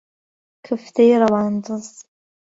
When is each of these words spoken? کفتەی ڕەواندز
کفتەی 0.67 1.13
ڕەواندز 1.21 1.87